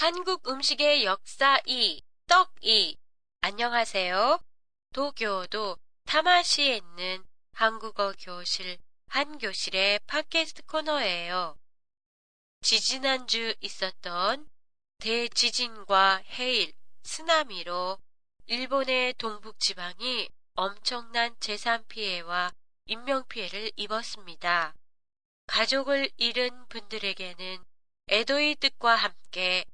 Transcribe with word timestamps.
한국 0.00 0.48
음식의 0.48 1.04
역사 1.04 1.58
2, 1.66 2.00
떡 2.28 2.54
2. 2.60 2.96
안녕하세요. 3.40 4.38
도쿄도 4.94 5.76
타마시에 6.06 6.76
있는 6.76 7.24
한국어 7.50 8.12
교실 8.12 8.78
한 9.08 9.38
교실의 9.38 9.98
팟캐스트 10.06 10.66
코너예요. 10.66 11.58
지지난주 12.60 13.56
있었던 13.60 14.48
대지진과 14.98 16.22
해일, 16.26 16.72
쓰나미로 17.02 17.98
일본의 18.46 19.14
동북 19.14 19.58
지방이 19.58 20.28
엄청난 20.54 21.34
재산 21.40 21.84
피해와 21.88 22.52
인명 22.86 23.26
피해를 23.26 23.72
입었습니다. 23.74 24.76
가족을 25.48 26.08
잃은 26.18 26.68
분들에게는 26.68 27.64
애도의 28.10 28.54
뜻과 28.60 28.94
함께 28.94 29.64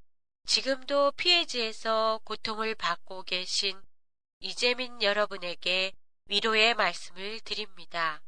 지금도 0.47 1.13
피해지에서 1.13 2.21
고통을 2.25 2.75
받고 2.75 3.23
계신 3.23 3.81
이재민 4.41 5.03
여러분에게 5.03 5.93
위로의 6.27 6.75
말씀을 6.75 7.41
드립니다. 7.41 8.21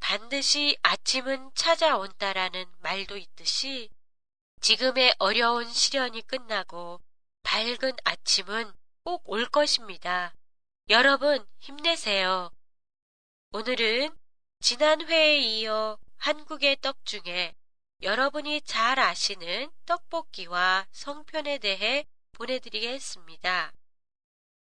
반드시 0.00 0.76
아침은 0.82 1.50
찾아온다라는 1.54 2.66
말도 2.80 3.16
있듯이 3.16 3.88
지금의 4.60 5.14
어려운 5.18 5.70
시련이 5.72 6.22
끝나고 6.22 7.00
밝은 7.42 7.92
아침은 8.04 8.72
꼭 9.04 9.22
올 9.26 9.46
것입니다. 9.46 10.34
여러분 10.90 11.44
힘내세요. 11.58 12.50
오늘은 13.52 14.16
지난 14.60 15.00
회에 15.06 15.38
이어 15.38 15.98
한국의 16.18 16.76
떡 16.80 17.04
중에 17.04 17.54
여러분이 18.02 18.62
잘 18.62 18.98
아시는 18.98 19.70
떡볶이와 19.86 20.88
성편에 20.90 21.58
대해 21.58 22.04
보내드리겠습니다. 22.32 23.72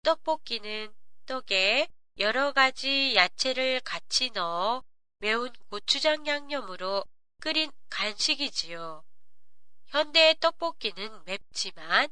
떡볶이는 0.03 0.95
떡에 1.25 1.89
여러 2.19 2.53
가지 2.53 3.13
야채를 3.13 3.81
같이 3.81 4.29
넣어 4.29 4.85
매운 5.19 5.51
고추장 5.69 6.25
양념으로 6.25 7.03
끓인 7.41 7.73
간식이지요. 7.89 9.03
현대 9.87 10.33
떡볶이는 10.39 11.25
맵지만 11.25 12.07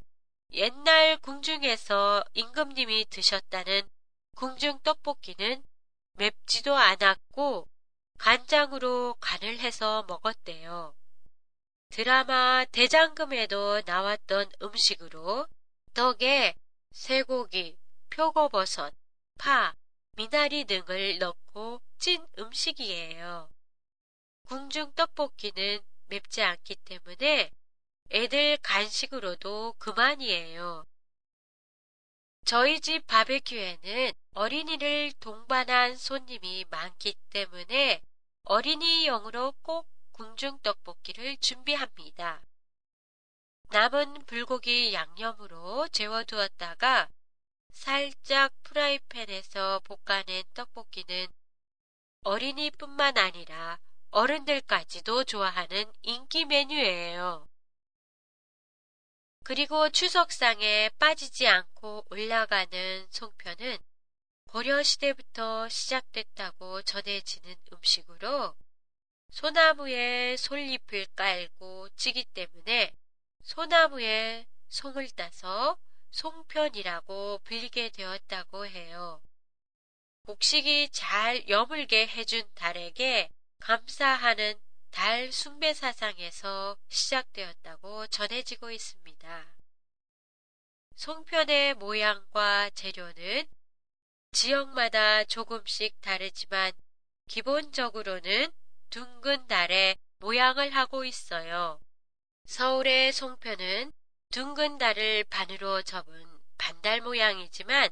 옛날 0.51 1.15
궁중에서 1.19 2.25
임금님이 2.33 3.05
드셨다는 3.09 3.89
궁중 4.35 4.79
떡볶이는 4.83 5.63
맵지도 6.17 6.75
않았고 6.75 7.69
간장으로 8.17 9.15
간을 9.21 9.59
해서 9.59 10.03
먹었대요. 10.09 10.93
드라마 11.93 12.65
대장금에도 12.71 13.83
나왔던 13.85 14.49
음식으로 14.63 15.45
떡에 15.93 16.55
쇠고기, 16.91 17.77
표고버섯, 18.09 18.91
파, 19.37 19.75
미나리 20.15 20.65
등을 20.65 21.19
넣고 21.19 21.83
찐 21.99 22.25
음식이에요. 22.39 23.47
궁중 24.47 24.93
떡볶이는 24.95 25.81
맵지 26.07 26.41
않기 26.41 26.77
때문에 26.77 27.51
애들 28.09 28.57
간식으로도 28.63 29.75
그만이에요. 29.77 30.87
저희 32.43 32.81
집 32.81 33.05
바베큐에는 33.05 34.13
어린이를 34.33 35.11
동반한 35.19 35.95
손님이 35.95 36.65
많기 36.71 37.13
때문에 37.29 38.01
어린이용으로 38.45 39.51
꼭 39.61 39.92
궁중 40.13 40.59
떡볶이를 40.59 41.37
준비합니다. 41.37 42.41
남은 43.69 44.25
불고기 44.25 44.93
양념으로 44.93 45.87
재워두었다가 45.87 47.09
살짝 47.71 48.53
프라이팬에서 48.63 49.81
볶아낸 49.83 50.43
떡볶이는 50.53 51.27
어린이뿐만 52.23 53.17
아니라 53.17 53.79
어른들까지도 54.11 55.23
좋아하는 55.23 55.91
인기 56.03 56.45
메뉴예요. 56.45 57.47
그리고 59.43 59.89
추석상에 59.89 60.91
빠지지 60.99 61.47
않고 61.47 62.05
올라가는 62.11 63.07
송편은 63.09 63.77
고려시대부터 64.45 65.67
시작됐다고 65.67 66.83
전해지는 66.83 67.55
음식으로 67.73 68.55
소나무에 69.33 70.37
솔잎을 70.37 71.07
깔고 71.15 71.89
찌기 71.95 72.23
때문에 72.23 72.95
소나무에 73.41 74.45
송을 74.69 75.09
따서 75.15 75.75
송편이라고 76.11 77.39
불리게 77.43 77.89
되었다고 77.89 78.67
해요. 78.67 79.23
곡식이 80.27 80.89
잘 80.91 81.49
여물게 81.49 82.07
해준 82.09 82.47
달에게 82.53 83.31
감사하는 83.59 84.53
달 84.91 85.31
숭배 85.31 85.73
사상에서 85.73 86.77
시작되었다고 86.87 88.05
전해지고 88.07 88.69
있습니다. 88.69 89.55
송편의 90.95 91.73
모양과 91.73 92.69
재료는 92.69 93.47
지역마다 94.31 95.23
조금씩 95.23 95.99
다르지만 96.01 96.71
기본적으로는 97.27 98.51
둥근 98.93 99.47
달의 99.47 99.97
모양을 100.19 100.69
하고 100.69 101.03
있어요. 101.03 101.79
서울의 102.45 103.11
송편은 103.11 103.91
둥근 104.29 104.77
달을 104.77 105.23
반으로 105.31 105.81
접은 105.81 106.23
반달 106.59 107.01
모양이지만 107.01 107.89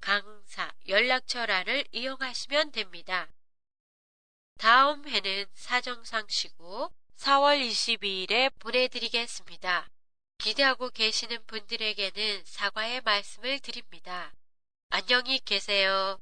강사 0.00 0.72
연락처란을 0.88 1.84
이용하시면 1.92 2.72
됩니다. 2.72 3.28
다음 4.58 5.06
회는 5.06 5.46
사정상 5.54 6.26
쉬고 6.28 6.92
4월 7.16 7.60
22일에 7.66 8.52
보내드리겠습니다. 8.58 9.90
기대하고 10.38 10.90
계시는 10.90 11.44
분들에게는 11.46 12.44
사과의 12.44 13.02
말씀을 13.02 13.60
드립니다. 13.60 14.32
안녕히 14.88 15.38
계세요. 15.38 16.18